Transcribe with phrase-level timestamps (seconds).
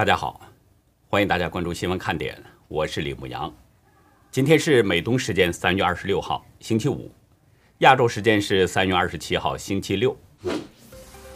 [0.00, 0.40] 大家好，
[1.10, 2.34] 欢迎大家关注新闻看点，
[2.68, 3.52] 我是李牧阳。
[4.30, 7.10] 今天是美东时间三月二十六号，星期五；
[7.80, 10.16] 亚洲时间是三月二十七号，星期六。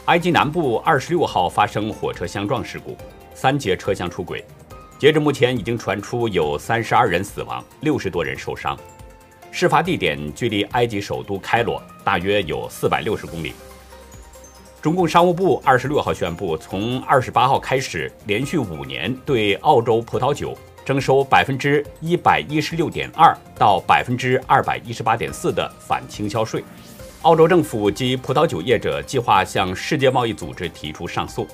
[0.06, 2.96] 埃及南部二十六号发生火车相撞事故，
[3.34, 4.42] 三节车厢出轨。
[4.98, 8.74] 截至目前，已经传出有三十二人死亡，六十多人受伤。
[9.50, 13.52] 事发地点距离埃及首都开罗大约有四百六十公里。
[14.84, 26.62] 中共商务部二十六号宣布，从二十八号开始，连续五年对澳洲葡萄酒征收百分之一百一十六点二到百分之二百一十八点四的反倾销税。
[27.22, 31.48] 澳洲政府及葡萄酒业者计划向世界贸易组织提出上诉。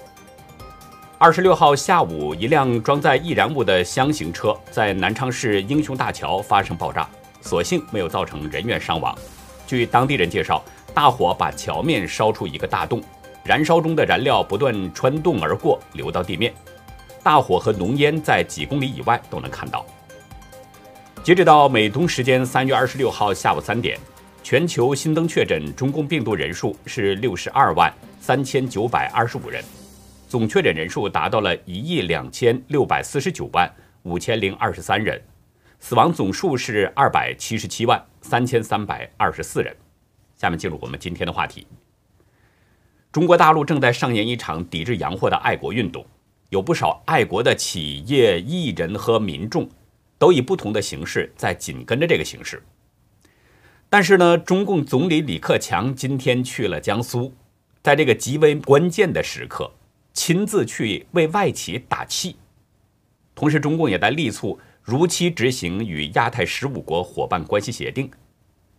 [1.17, 7.09] 二十六号下午，一辆装载易燃物的箱型车在南昌市英雄大桥发生爆炸，
[7.41, 9.17] 所幸没有造成人员伤亡。
[9.69, 10.61] 据当地人介绍，
[10.93, 13.01] 大火把桥面烧出一个大洞。
[13.45, 16.53] 燃烧中的燃料不断穿洞而过，流到地面。
[17.23, 19.85] 大火和浓烟在几公里以外都能看到。
[21.23, 23.99] 截止到美东时间三月二十六号下午三点，
[24.43, 29.63] 全球新增确诊中共病毒人数是六十二万三千九百二十五人，
[30.29, 33.71] 总确诊人数达到了一亿两千六百四十九万
[34.05, 35.21] 五千零二十三人，
[35.79, 39.77] 死亡总数是二百七十七万三千三百二十四人。
[40.37, 41.67] 下面进入我们今天的话题。
[43.13, 46.07] 中国大陆正在上演一场抵制洋货的爱国运动，
[46.51, 49.69] 有不少爱国的企业、艺人和民众，
[50.17, 52.63] 都以不同的形式在紧跟着这个形势。
[53.89, 57.35] 但是呢，中共总理李克强今天去了江苏，
[57.83, 59.73] 在这个极为关键的时刻，
[60.15, 62.37] 亲自去为外企打气。
[63.35, 68.09] 同时，中共也在力促如期执行与亚太十五国伙伴关系协定。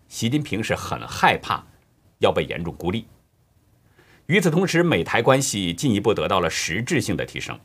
[0.07, 1.61] 习近平是很害怕
[2.19, 3.05] 要被严重孤立。
[4.27, 7.59] 与此同时，美台关系进一步得到了实质性的提升。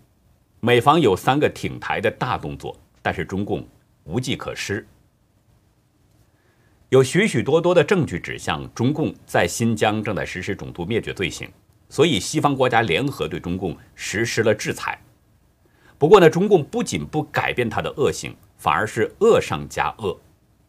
[0.60, 3.64] 美方有三个挺台的大动作，但是中共
[4.04, 4.84] 无计可施。
[6.88, 11.48] 有许许多多的证据指向中共在新疆正在实施种族灭绝罪行，
[11.88, 14.98] 所以西方国家联合对中共实施了制裁。
[15.98, 20.18] 不过呢，中共不仅不改变它的恶行，反而是恶上加恶。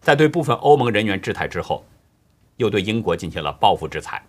[0.01, 1.85] 在对部分欧盟人员制裁之后，
[2.57, 4.23] 又对英国进行了报复制裁。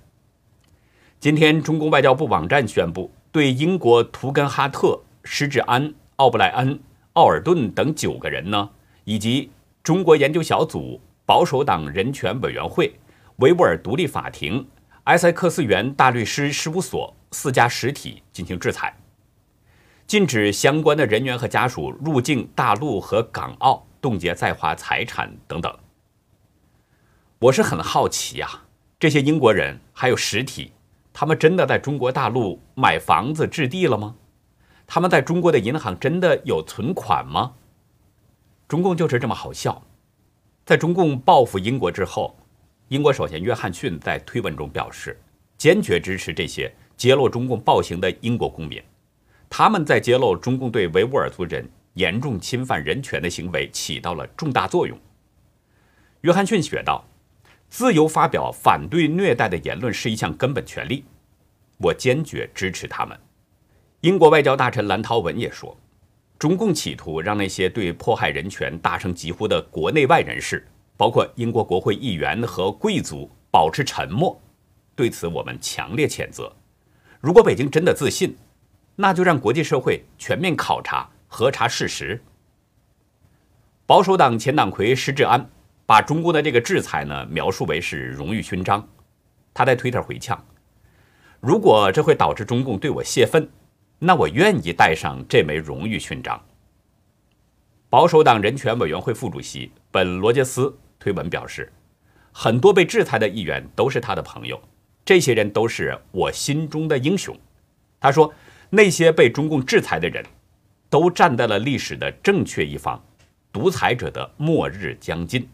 [1.20, 6.78] 今天，中共外交部网站宣布，对英国图根哈特、施志安、奥布莱恩、
[7.14, 8.70] 奥尔顿等九个人呢，
[9.02, 9.50] 以及
[9.82, 12.94] 中国研究小组、保守党人权委员会、
[13.38, 14.64] 维吾尔独立法庭、
[15.04, 18.96] 埃塞克斯元大律师事务所四家实体进行制裁，
[20.06, 25.76] 禁止相关的人员和家属入境大陆和港澳，冻结在华财产等等。
[27.40, 28.48] 我是很好奇呀，
[29.00, 30.70] 这些英国人还有实体。
[31.20, 34.14] 他们真的在中国大陆买房子置地了吗？
[34.86, 37.54] 他们在中国的银行真的有存款吗？
[38.68, 39.82] 中共就是这么好笑。
[40.64, 42.38] 在中共报复英国之后，
[42.86, 45.20] 英国首相约翰逊在推文中表示，
[45.56, 48.80] 坚决支持这些揭露中共暴行的英国公民。
[49.50, 54.96] 他们在揭露中共对维吾尔族人严重侵犯人权的行为起到了重大作用。
[56.20, 57.04] 约翰逊写道。
[57.70, 61.04] 自由发表反对虐待的言论是一项根本权利，
[61.76, 63.18] 我坚决支持他们。
[64.00, 65.76] 英国外交大臣蓝韬文也说，
[66.38, 74.40] 中共企图让那些对迫害人权大声疾呼的国内外人士，包括英国国会议员和贵族，保持沉默。
[74.94, 76.52] 对此，我们强烈谴责。
[77.20, 78.36] 如果北京真的自信，
[78.96, 82.22] 那就让国际社会全面考察、核查事实。
[83.84, 85.50] 保守党前党魁施志安。
[85.88, 88.86] 把中共的这个制裁呢描述为是荣誉勋章，
[89.54, 90.38] 他在推特回呛
[91.40, 93.48] ：“如果这会导致中共对我泄愤，
[93.98, 96.38] 那我愿意带上这枚荣誉勋章。”
[97.88, 101.72] 保守党人权委员会副主席本罗杰斯推文表示
[102.32, 104.60] ：“很多被制裁的议员都是他的朋友，
[105.06, 107.34] 这些人都是我心中的英雄。”
[107.98, 108.30] 他说
[108.68, 110.22] ：“那些被中共制裁的人，
[110.90, 113.02] 都站在了历史的正确一方，
[113.50, 115.48] 独裁者的末日将近。”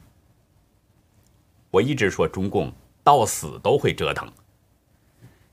[1.75, 2.73] 我一直说中共
[3.03, 4.31] 到死都会折腾。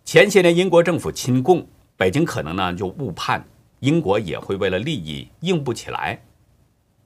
[0.06, 3.44] 前些年英国政府亲共，北京可能呢就误判
[3.80, 6.22] 英国也会为了利益硬不起来。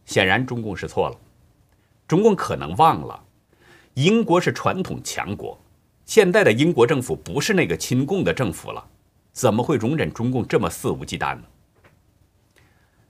[0.06, 1.16] 显然中共是错了，
[2.06, 3.24] 中共可能忘了，
[3.94, 5.58] 英国是传统强国，
[6.06, 8.86] 现在的英国政府不是那个亲共的政府了，
[9.32, 11.44] 怎么会容忍中共这么肆无忌惮呢？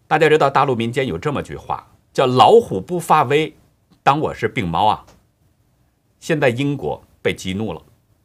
[0.07, 3.55] 大家知道大陆民间有这么句话，叫“老虎不发威，
[4.03, 5.03] 当我是病猫啊”。
[6.25, 7.79] 现在英国被激怒了，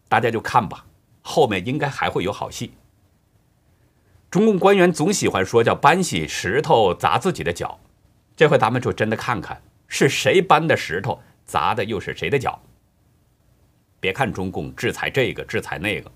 [0.09, 0.87] 大家就看吧，
[1.21, 2.73] 后面应该还会有好戏。
[4.31, 7.79] 中共官员总喜欢说叫搬起石头砸自己的脚，
[8.35, 12.59] 这回咱们就真的看看是谁搬的石头，砸的又是谁的脚。
[14.01, 16.11] 别看中共制裁这个制裁那个，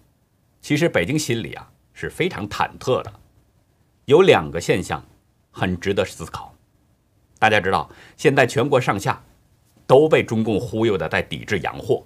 [0.63, 3.13] 其实北京心里啊是非常忐忑的。
[4.07, 5.05] 有两个现象
[5.51, 6.55] 很值得思考。
[7.39, 9.23] 大家知道，现在全国上下
[9.87, 12.05] 都被中共忽悠的在抵制洋货，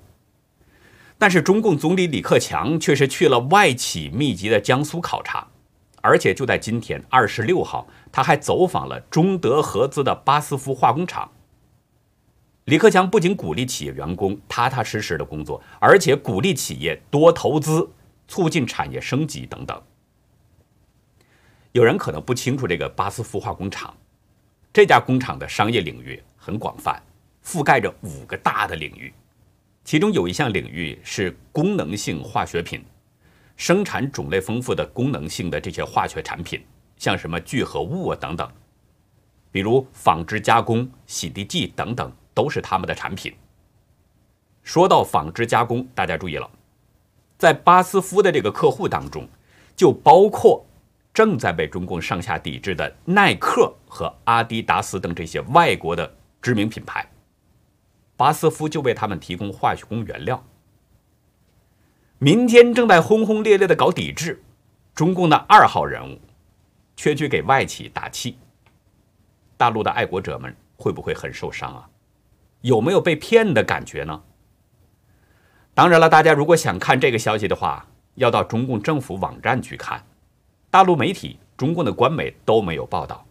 [1.17, 5.49] 但是中共总理李克强却是去了外企密集的江苏考察。
[6.01, 11.31] 而且就在今天，二十六号，他还走访了中德合资的巴斯夫化工厂。
[12.67, 17.91] 李克强不仅鼓励企业员工踏踏实实的工作，而且鼓励企业多投资，
[18.29, 19.83] 促进产业升级等等。
[21.73, 23.93] 有人可能不清楚这个巴斯夫化工厂，
[24.73, 27.03] 这家工厂的商业领域很广泛，
[27.49, 29.11] 覆盖着五个大的领域，
[29.83, 32.85] 其中有一项领域是功能性化学品。
[33.57, 36.63] 生产种类丰富的功能性的这些化学产品，
[36.99, 38.47] 像什么聚合物啊等等，
[39.51, 43.35] 比如纺织加工、洗涤剂等等，都是他们的产品。
[44.63, 46.49] 说到纺织加工，大家注意了，
[47.39, 49.27] 在巴斯夫的这个客户当中，
[49.75, 50.63] 就包括
[51.15, 57.05] 正在被中共上下抵制的耐克和阿迪达斯等这些外国的知名品牌，
[58.19, 60.45] 巴斯夫就为他们提供化学工原料。
[62.19, 64.43] 民间正在轰轰烈烈的搞抵制，
[64.93, 66.21] 中共的二号人物
[66.97, 68.37] 却去给外企打气。
[69.57, 71.89] 大陆的爱国者们会不会很受伤啊？
[72.63, 74.21] 有没有被骗的感觉呢？
[75.73, 77.87] 当然了，大家如果想看这个消息的话，
[78.17, 80.05] 要到中共政府网站去看，
[80.73, 83.25] 大陆媒体、中共的官媒都没有报道，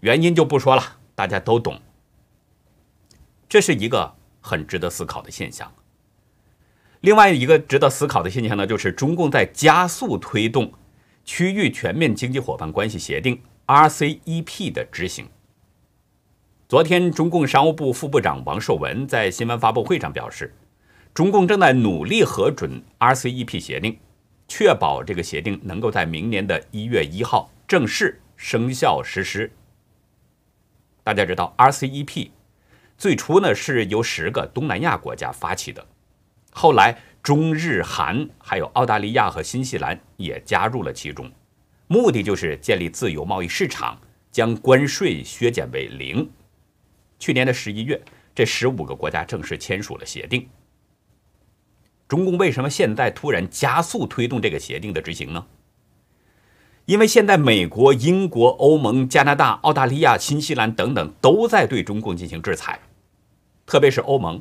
[0.00, 0.82] 原因就不说了，
[1.14, 1.78] 大家都懂。
[3.46, 5.72] 这是一个很值得思考的现象。
[7.00, 10.70] 另外一个值得思考的现象呢，就是中共在加速推动
[11.24, 15.26] 区域全面经济伙伴关系协定 （RCEP） 的执行。
[16.68, 20.54] 昨天，中共商务部副部长王受文在新闻发布会上表示，
[21.12, 23.98] 中共正在努力核准 RCEP 协定，
[24.48, 29.52] 确保这个协定能够在明年的一月一号正式生效实施。
[31.02, 32.30] 大家知道，RCEP
[33.02, 35.84] 最初呢是由十个东南亚国家发起的。
[36.52, 41.28] 后来，中日韩还有澳大利亚和新西兰也加入了其中，
[41.88, 43.98] 目的就是建立自由贸易市场，
[44.30, 46.30] 将关税削减为零。
[47.18, 48.00] 去年的十一月，
[48.36, 50.48] 这十五个国家正式签署了协定。
[52.06, 55.44] 中共为什么现在突然加速推动这个协定的执行呢？
[56.84, 62.78] 因为现在美国、英国、欧盟、加拿大、澳大利亚、新西兰等等都在对中共进行制裁，
[63.72, 64.38] 特别是欧盟。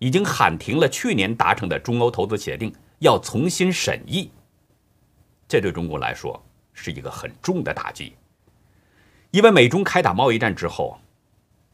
[0.00, 4.30] 已经喊停了去年达成的中欧投资协定，要重新审议。
[5.48, 6.42] 这对中国来说
[6.74, 8.12] 是一个很重的打击，
[9.30, 10.98] 因为美中开打贸易战之后，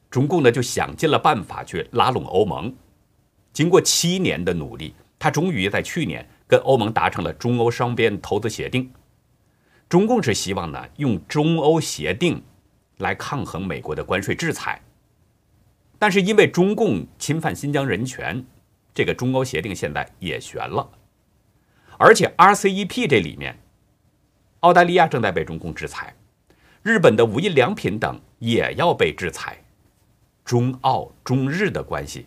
[0.09, 2.73] 中共呢就想尽了办法去拉拢欧盟。
[3.53, 8.89] 经过七年的努力，他终于在去年跟欧盟达成了中欧双边投资协定。
[9.89, 12.41] 中共是希望呢用中欧协定
[12.99, 14.81] 来抗衡美国的关税制裁。
[15.99, 18.45] 但是因为中共侵犯新疆人权，
[18.95, 20.89] 这个中欧协定现在也悬了。
[21.99, 23.59] 而且 RCEP 这里面，
[24.61, 26.15] 澳大利亚正在被中共制裁，
[26.83, 29.57] 日本的无印良品等也要被制裁，
[30.45, 32.27] 中澳中日的关系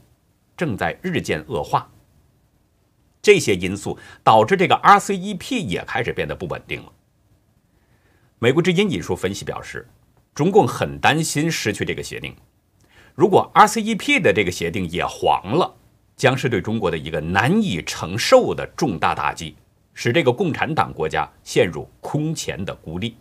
[0.58, 1.88] 正在日渐恶化。
[3.22, 6.92] 这些因素导致这个 RCEP 也开始变得不稳定了。
[8.40, 9.88] 美国之音引述分析表示，
[10.34, 12.36] 中共很担心失去这个协定。
[13.20, 15.76] 如果 RCEP 的这个协定也黄了，
[16.16, 19.58] 将是对中国的一个难以承受的重大打击，
[19.94, 23.18] 使这个共产党国家陷入空前的孤立。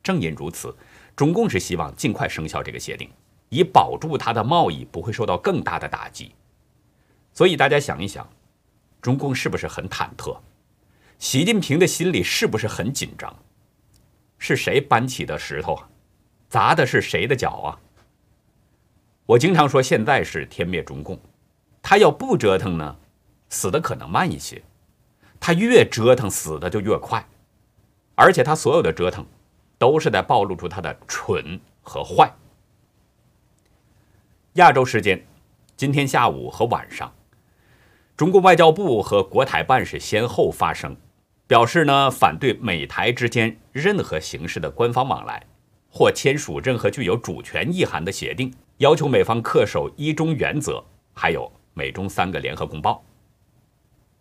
[0.00, 0.72] 正因如此，
[1.16, 3.10] 中共是希望尽快生效这个协定，
[3.48, 6.30] 以保住它的贸易不会受到更大的打击。
[7.32, 8.24] 所以大家想一想，
[9.00, 10.38] 中共是不是很忐忑？
[11.18, 13.36] 习近平的心里是不是很紧张？
[14.38, 15.88] 是谁搬起的石头啊？
[16.48, 17.80] 砸的是谁的脚啊？
[19.32, 21.18] 我经常说，现在是天灭中共，
[21.80, 22.96] 他要不折腾呢，
[23.48, 24.58] 死的可能慢一些；
[25.40, 27.26] 他越折腾，死的就越快。
[28.14, 29.24] 而且他所有的折腾，
[29.78, 32.30] 都是在暴露出他的蠢和坏。
[34.54, 35.26] 亚洲时间
[35.78, 37.10] 今天下午和晚上，
[38.14, 40.94] 中国外交部和国台办是先后发声，
[41.46, 45.42] 表示呢反对美台之间任何形式的官方往来，
[45.90, 48.52] 或签署任何具有主权意涵的协定。
[48.82, 50.84] 要求美方恪守一中原则，
[51.14, 53.00] 还有美中三个联合公报。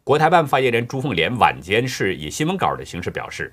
[0.03, 3.51] 国台办发言人朱凤莲晚间是以新闻稿的形式表示，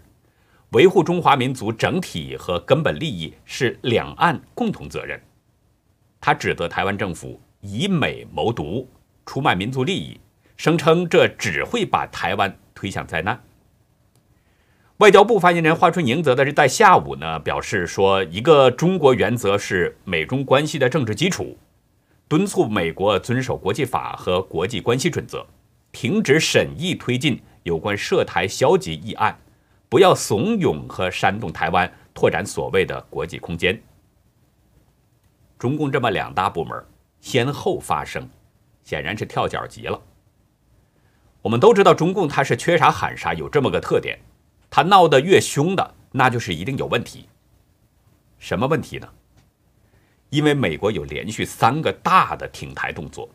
[0.72, 5.18] 维护中华民族整体和根本利益是两岸共同责任。
[6.20, 8.86] 他指责台湾政府以美谋独，
[9.24, 10.20] 出卖民族利益，
[10.58, 13.42] 声称这只会把台湾推向灾难。
[14.98, 21.56] 外交部发言人华春莹则在在下午呢表示说，一个中国原则是美中关系的政治基础，
[22.26, 25.46] 敦促美国遵守国际法和国际关系准则，
[25.92, 29.38] 停止审议推进有关涉台消极议案。
[29.88, 33.80] 不要怂恿和煽动台湾拓展所谓的国际空间。
[35.60, 36.84] 中共这么两大部门
[37.20, 38.28] 先后发声，
[38.82, 40.02] 显然是跳脚极了。
[41.40, 44.18] 我们都知道，中共它是缺啥喊啥，有这么个特点，
[44.70, 47.28] 他闹得越凶的，那就是一定有问题。
[48.38, 49.08] 什么问题呢？
[50.30, 53.28] 因为美国有连续三个大的挺台动作，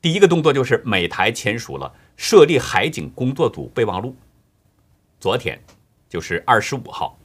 [0.00, 4.16] 第一个动作就是美台签署了设立海警工作组备忘录。
[5.20, 5.62] 昨天，
[6.08, 7.18] 就是二十五号，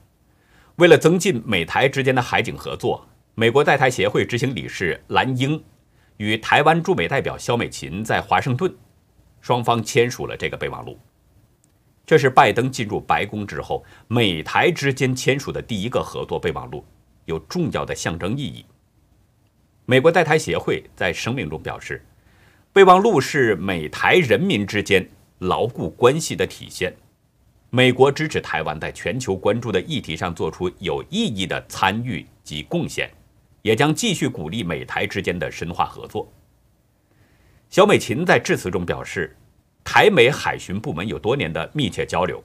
[0.75, 5.63] 为了增进美台之间的海警合作，美国在台协会执行理事蓝英
[6.17, 8.75] 与台湾驻美代表肖美琴在华盛顿，
[9.39, 10.99] 双方签署了这个备忘录。
[12.09, 16.83] 这是拜登进入白宫之后，美台之间签署的第一个合作备忘录，
[17.25, 18.65] 有重要的象征意义。
[19.85, 22.03] 美国在台协会在声明中表示，
[22.73, 26.91] 备忘录是美台人民之间牢固关系的体现。
[27.69, 33.07] 美国支持台湾在全球关注的议题上做出有意义的参与及贡献，
[33.61, 36.27] 也将继续鼓励美台之间的深化合作。
[37.69, 39.37] 小美琴在致辞中表示，
[39.83, 42.43] 台美海巡部门有多年的密切交流，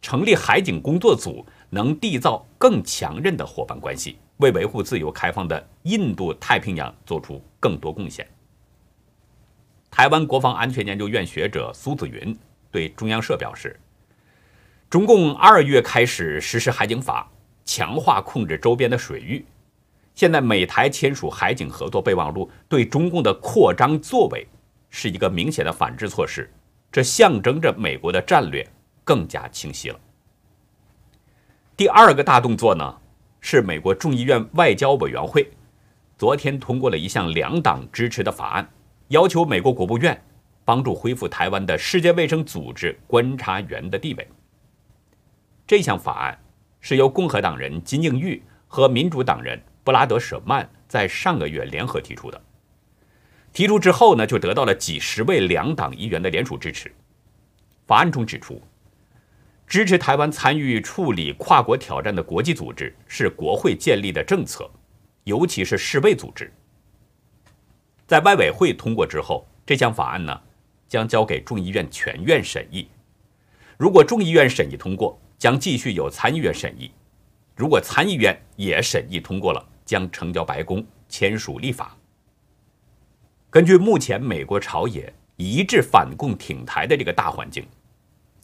[0.00, 8.26] 成立海警工作组能缔造更强韧的伙伴关系，为维护自由开放的印度太平洋做出更多贡献。
[9.90, 12.36] 台湾国防安全研究院学者苏子云
[12.70, 13.78] 对中央社表示。
[14.88, 17.28] 中共二月开始实施海警法，
[17.64, 19.44] 强化控制周边的水域。
[20.14, 24.46] 现在美台签署海警合作备忘录，对中共的扩张作为
[24.88, 26.48] 是一个明显的反制措施。
[26.96, 28.66] 这象征着美国的战略
[29.04, 30.00] 更加清晰了。
[31.76, 32.98] 第二个大动作呢，
[33.38, 35.46] 是美国众议院外交委员会
[36.16, 38.66] 昨天通过了一项两党支持的法案，
[39.08, 40.18] 要求美国国务院
[40.64, 44.26] 帮助恢复台湾的世界卫生组织观察员的地位。
[45.66, 46.38] 这项法案
[46.80, 52.42] 是由共和党人金应玉和民主党人布拉德舍曼在上个月联合提出的。
[53.56, 56.92] 提出之后呢，就得到了几十位两党议员的联署支持。
[57.86, 58.60] 法案中指出，
[59.66, 64.70] 支持台湾参与处理跨国挑战的国际组织是国会建立的政策，
[65.24, 66.52] 尤其是世卫组织。
[68.06, 70.38] 在外委会通过之后，这项法案呢
[70.86, 72.86] 将交给众议院全院审议。
[73.78, 76.90] 如果众议院审议通过，将继续由参议院审议，
[77.54, 81.96] 如果参议院也审议通过了，将呈交白宫签署立法。
[83.56, 87.66] 根据目前美国朝野一致反共挺台的这个大环境，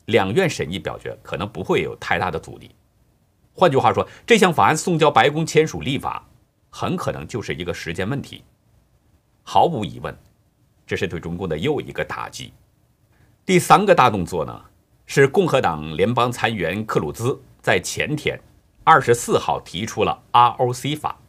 [0.06, 2.70] 两院审议表决可能不会有太大的阻力。
[3.52, 6.26] 换句话说，这项法案送交白宫签署立法，
[6.70, 8.42] 很可能就是一个时间问题。
[9.42, 10.16] 毫无疑问，
[10.86, 12.54] 这是对中共的又一个打击。
[13.44, 14.62] 第三个大动作呢？
[15.04, 18.40] 是共和党联邦参议员克鲁兹在前天
[18.82, 21.20] 二十四号提出了 ROC 法，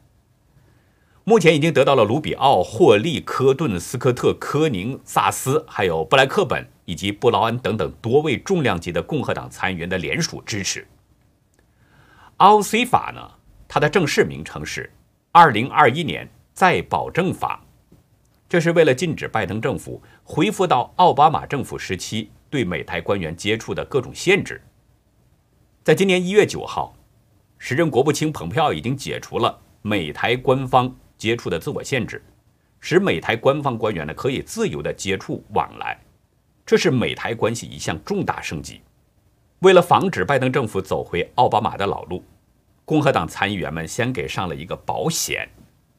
[1.26, 10.86] 目前已经得到了卢比奥、霍利、科顿、斯科特、科宁、萨斯，还有布莱克本以及布劳恩等等多位重量级的共和党参议员的联署支持。
[12.38, 13.32] ROC 法呢，
[13.68, 14.84] 它的正式名称是
[15.32, 17.64] 《二零二一年再保证法》，
[18.50, 22.30] 这是为了禁止拜登政府恢复到奥巴马政府时期。
[22.50, 24.62] 对美台官员接触的各种限制，
[25.84, 26.96] 在今年一月九号，
[27.58, 32.22] 时任国务卿蓬佩奥已经解除了美台官方接触的自我限制，
[32.82, 35.98] 使美台官方官员呢可以自由的接触往来，
[36.66, 38.82] 这是美台关系一项重大升级。
[39.60, 42.22] 为了防止拜登政府走回奥巴马的老路，
[42.84, 45.48] 共和党参议员们先给上了一个保险，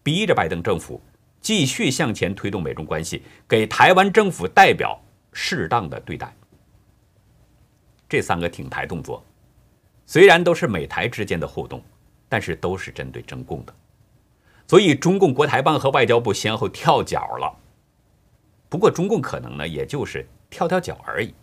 [0.02, 1.00] 逼着拜登政府
[1.40, 5.02] 继续向前推动美中关系，给台湾政府代表
[5.33, 6.37] 适当的对待。
[8.07, 9.25] 这三个挺台动作，
[10.04, 11.83] 虽然都是美台之间的互动，
[12.28, 13.75] 但是都是针对中共的，
[14.66, 17.56] 所以中共国台办和外交部先后跳脚了。
[18.68, 21.35] 不过中共可能呢，也就是跳跳脚而已。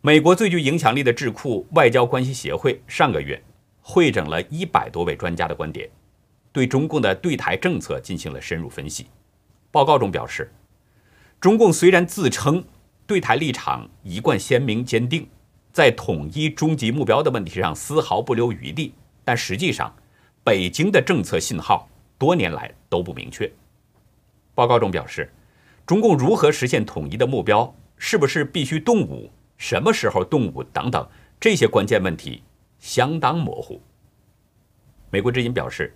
[0.00, 3.42] 美国最具影响力的智库外交关系协会上个月
[3.80, 5.88] 会诊了一百多位专家的观点，
[6.50, 9.06] 对中共的对台政策进行了深入分析。
[9.70, 10.52] 报告中表示，
[11.40, 12.64] 中共虽然自称。
[13.04, 15.28] 对台立场一贯鲜明坚定，
[15.72, 18.94] 在统一终极目标的问题上丝毫不留余地，
[19.24, 19.94] 但实际上，
[20.44, 23.50] 北京的政策信号多年来都不明确。
[24.54, 25.32] 报告中表示，
[25.86, 31.08] 中共如何实现统一的目标，是不是必须动武，什么时候动武等等
[31.38, 32.42] 这些关键问题
[32.78, 33.80] 相当模糊。
[35.10, 35.94] 美国之音表示，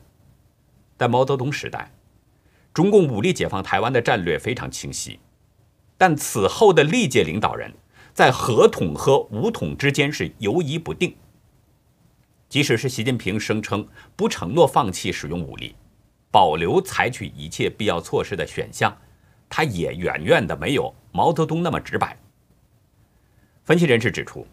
[0.96, 1.92] 在毛泽东时代，
[2.72, 5.18] 中共武力解放台湾的战略非常清晰，
[5.98, 7.72] 但此后的历届领导人。
[8.14, 11.14] 在合统和武统之间是游移不定。
[12.56, 13.86] 即使是习近平声称
[14.16, 15.76] 不承诺放弃使用武力，
[16.30, 18.96] 保留采取一切必要措施的选项，
[19.46, 22.18] 他也远远的没有毛泽东那么直白。
[23.64, 24.46] 分析人士指出，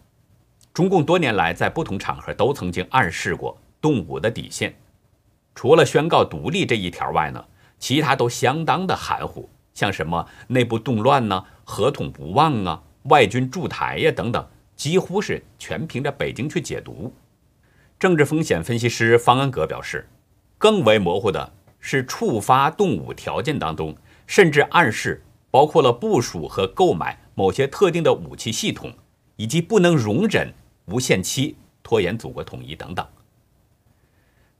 [0.74, 4.74] 中共多年来在不同场合都曾经暗示过动武的底线，
[5.54, 7.42] 除了宣告独立这一条外呢，
[7.78, 12.82] 其他都相当的含糊，像什么内部动乱呢，合统不忘啊。
[13.04, 14.46] 外军驻台呀，等等，
[14.76, 17.10] 几乎是全凭着北京去解读。
[17.98, 20.08] 政治风险分析师方恩格表示，
[20.58, 23.96] 更为模糊的是触发动武条件当中，
[24.26, 28.92] 甚至暗示包括了部署和购买某些特定的武器系统，
[29.36, 30.52] 以及不能容忍
[30.86, 33.06] 无限期拖延祖国统一等等。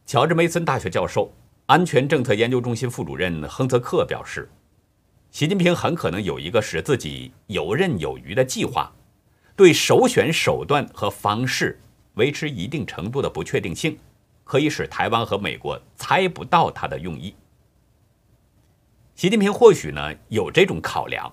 [0.07, 1.33] 乔治梅森大学教授、
[1.67, 4.49] 安全政策研究中心副主任亨泽克表示。
[5.31, 8.93] 习近平很可能有一个使自己游刃有余的计划，
[9.57, 11.81] 对首选手段和方式
[12.15, 13.99] 维持一定程度的不确定性，
[14.45, 17.35] 可以使台湾和美国猜不到他的用意。
[19.15, 21.33] 习近平或许呢有这种考量，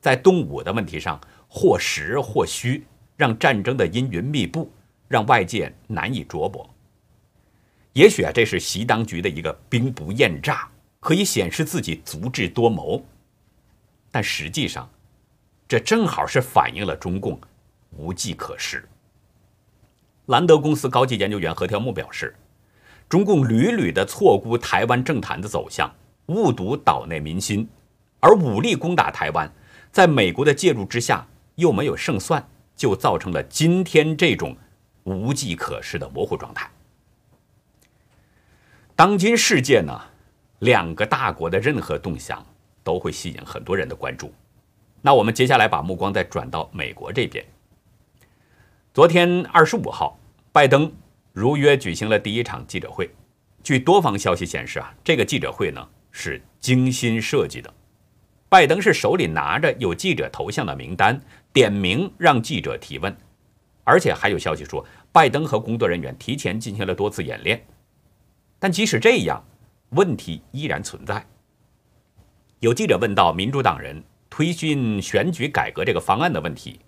[0.00, 2.84] 在动武的问题上或实或虚，
[3.16, 4.70] 让战争的阴云密布，
[5.08, 6.68] 让外界难以捉摸。
[7.94, 10.68] 也许啊，这是习当局的一个兵不厌诈，
[11.00, 13.04] 可以显示自己足智多谋。
[14.10, 14.88] 但实际上，
[15.66, 17.40] 这正好是反映了中共
[17.90, 18.86] 无计可施。
[20.26, 22.34] 兰德公司高级研究员何条木表示，
[23.08, 25.90] 中共屡屡的错估台湾政坛的走向，
[26.26, 27.68] 误读岛内民心，
[28.20, 29.52] 而武力攻打台湾，
[29.90, 34.56] 在美国的介入之下又没有胜算，就造成了今天这种
[35.04, 36.70] 无计可施的模糊状态。
[38.94, 40.00] 当今世界呢，
[40.58, 42.44] 两个大国的任何动向。
[42.86, 44.32] 都会吸引很多人的关注。
[45.02, 47.44] 那我们接下来把目光再转到美国这边。
[48.96, 50.18] 昨天二十五号，
[50.52, 50.90] 拜登
[51.34, 53.10] 如约举行了第一场记者会。
[53.62, 57.70] 据多方消息显示啊，这个记者会呢是精心设计的。
[58.48, 61.20] 拜登是手里拿着有记者头像的名单，
[61.52, 63.14] 点名让记者提问，
[63.84, 64.82] 而且还有消息说，
[65.12, 67.62] 拜登和工作人员提前进行了多次演练。
[68.58, 69.44] 但即使这样，
[69.90, 71.22] 问题依然存在。
[72.60, 76.80] 有记者问到民主党人推进选举改革这个方案的问题，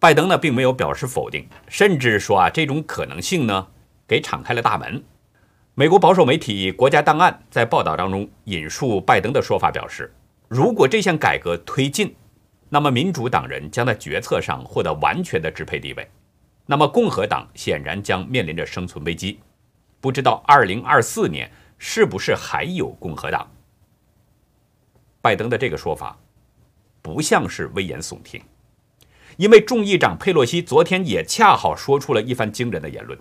[0.00, 3.68] 拜登呢并没有表示否定，甚至说啊这种可能性呢
[4.08, 5.04] 给敞开了大门。
[5.74, 10.10] 美国保守媒体《国家档案》在报道当中引述拜登的说法表示，
[10.48, 12.16] 如果这项改革推进，
[12.70, 16.10] 那么民主党人将在决策上获得完全的支配地位，
[16.64, 19.38] 那么共和党显然将面临着生存危机。
[20.00, 23.46] 不知道2024年是不是还有共和党？
[25.20, 26.18] 拜登的这个说法，
[27.02, 28.40] 不像是危言耸听，
[29.36, 33.18] 因为众议长佩洛西昨天也恰好说出了一番惊人的言论。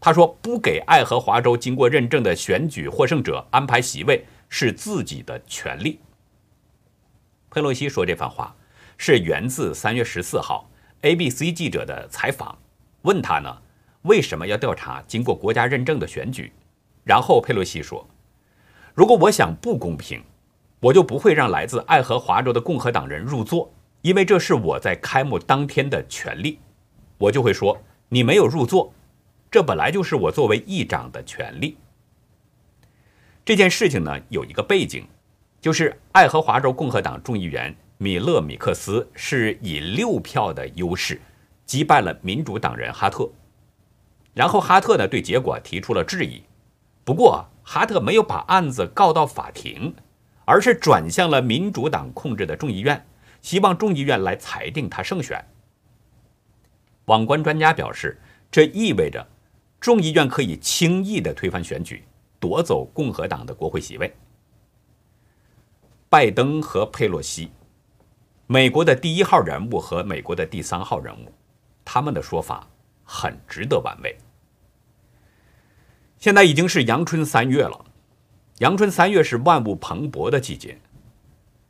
[0.00, 6.00] 他说：“不给爱荷华州经过认证的选举获胜者安排席位是自己的权利。”
[7.50, 8.54] 佩洛西说这番话
[8.96, 10.70] 是源自三月十四号
[11.02, 12.58] ABC 记者的采访，
[13.02, 13.58] 问他呢
[14.02, 16.52] 为什么要调查经过国家认证的选举？
[17.04, 18.08] 然后佩洛西说
[18.94, 20.22] ：“如果我想不公平。”
[20.82, 23.70] 我就不会让来自爱荷华州的共和党人入座，
[24.02, 26.58] 因为这是我在开幕当天的权利。
[27.18, 28.92] 我就会说你没有入座，
[29.50, 31.76] 这本来就是我作为议长的权利。
[33.44, 35.06] 这件事情呢有一个背景，
[35.60, 41.20] 就是爱荷华州共和党众议员米勒米克斯是以六票的优势
[41.66, 43.30] 击败了民主党人哈特，
[44.34, 46.42] 然后哈特呢对结果提出了质疑，
[47.04, 49.94] 不过哈特没有把案子告到法庭。
[50.46, 53.06] 而是转向了民主党控制的众议院，
[53.40, 55.44] 希望众议院来裁定他胜选。
[57.06, 59.26] 网关专家表示，这意味着
[59.80, 62.04] 众议院可以轻易的推翻选举，
[62.38, 64.14] 夺走共和党的国会席位。
[66.08, 67.50] 拜登和佩洛西，
[68.46, 71.32] 美国的第一号人物和美国的第三号人物，
[71.84, 72.66] 他们的说法
[73.04, 74.16] 很值得玩味。
[76.18, 77.84] 现在已经是阳春三月了。
[78.58, 80.78] 阳春三月是万物蓬勃的季节，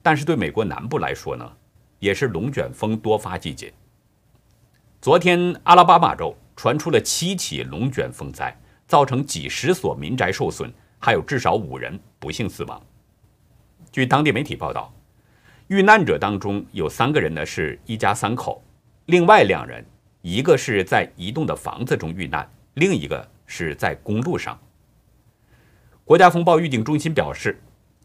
[0.03, 1.53] 但是对美国南部来说呢，
[2.01, 3.73] 也是龙卷风多发季节。
[5.01, 8.55] 昨天阿拉巴马州传出了七起龙卷风灾，
[8.87, 12.83] 造成几十所民宅受损，还有至少五人不幸死亡。
[13.93, 14.93] 据当地媒体报道，
[15.69, 18.63] 遇难者当中有三个人呢是一家三口，
[19.07, 19.85] 另外两人
[20.23, 24.59] 一个是在移动的房子中遇难，另一个是在公路上。
[26.05, 27.59] 国家风暴预警中心表示，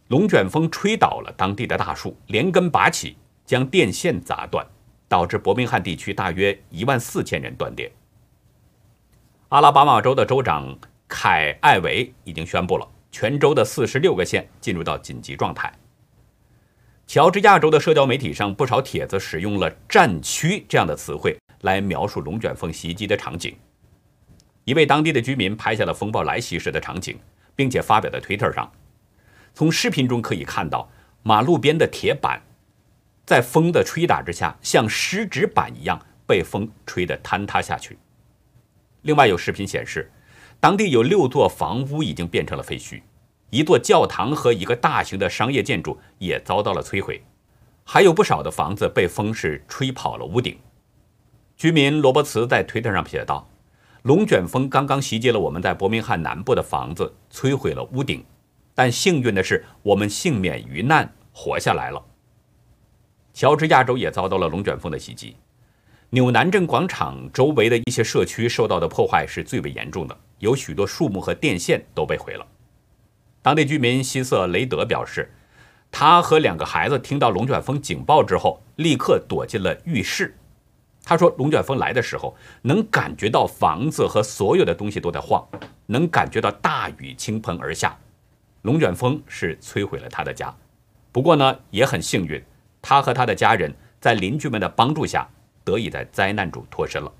[0.08, 4.65] 龙卷风吹倒了当地的大树，连根拔起，将电线砸断，
[5.08, 7.91] 导致伯明翰地区大约一万四千人断电。
[9.49, 10.77] 阿拉巴马州的州长
[11.08, 15.71] 凯艾维已经宣布了，全州的四十六个县进入到紧急状态。
[17.08, 23.55] 乔治亚州的社交媒体上，不少帖子使用了“战区”这样的词汇来描述龙卷风袭击的场景。
[24.63, 27.17] 一位当地的居民拍下了风暴来袭时的场景。
[27.55, 28.69] 并且发表在推特上。
[29.53, 30.89] 从视频中可以看到，
[31.23, 32.41] 马路边的铁板
[33.25, 37.97] 在风的吹打之下，像湿纸板一样被风吹得坍塌下去。
[39.01, 40.11] 另外，有视频显示，
[40.59, 43.01] 当地有六座房屋已经变成了废墟，
[43.49, 47.23] 一座教堂和一个大型的商业建筑也遭到了摧毁，
[47.83, 50.57] 还有不少的房子被风势吹跑了屋顶。
[51.57, 53.49] 居民罗伯茨在推特上写道。
[54.03, 58.23] 龙卷风刚刚袭击了我们在伯明翰南部的房子，摧毁了屋顶，
[58.75, 62.05] 但幸运的是，我们幸免于难，活下来了。
[63.36, 65.36] 乔治亚州也遭到了龙卷风的袭击，
[66.12, 72.48] 纽南镇广场周围的一些社区受到的破坏是最为严重的，有许多树木和电线都被毁了。
[73.41, 75.30] 当地居民希瑟雷德表示，
[75.91, 80.34] 他和两个孩子听到龙卷风警报之后，立刻躲进了浴室。
[81.04, 85.45] 他说：“龙卷风来的时候，能感觉到房子和所有的东西都在晃，
[85.88, 88.00] 能感觉到大雨倾盆而下。
[88.62, 90.56] 龙卷风是摧毁了他的家，
[91.12, 92.41] 不过呢，也很幸运，
[92.88, 95.28] 他和他的家人在邻居们的帮助下，
[95.63, 97.12] 得以在灾难中脱身了。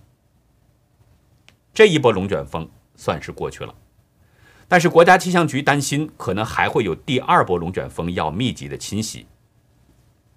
[1.73, 3.73] 这一波龙卷风算是过去了，
[4.67, 9.25] 但是国家气象局担心，可能还会有第二波龙卷风要密集的侵袭。”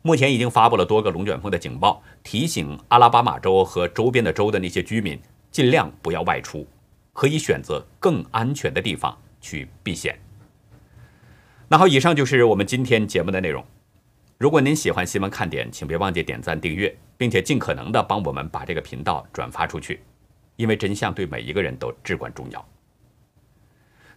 [0.01, 6.67] 目前已经发布了多个龙卷风的警报，提醒阿拉巴马州和周边的州的那些居民尽量不要外出，
[7.13, 10.19] 可以选择更安全的地方去避险。
[11.69, 13.63] 那好，以上就是我们今天节目的内容。
[14.39, 20.01] 如果您喜欢新闻看点，请别忘记点赞、订阅，并且尽可能的帮我们把这个频道转发出去，
[20.55, 22.69] 因为真相对每一个人都至关重要。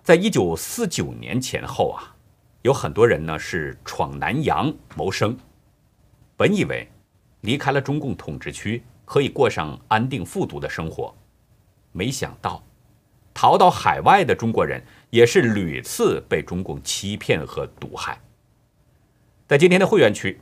[0.04, 2.16] 在一九四九年前后啊，
[2.62, 5.36] 有很多人呢是闯南洋谋生。
[6.38, 6.88] 本以为
[7.42, 11.12] 离开了中共统治区可以过上安定富足的生活，
[11.92, 12.64] 没想到
[13.34, 18.22] 逃到海外的中国人也是屡次被中共欺骗和毒害。
[19.52, 20.40] 在今天的会员区，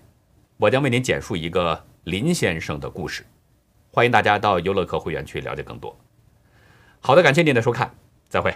[0.58, 3.26] 我将为您简述一个林先生的故事，
[3.89, 6.00] 欢迎大家到优乐客会员区了解更多。
[7.00, 7.91] 好的，感谢您的收看，
[8.28, 8.54] 再会。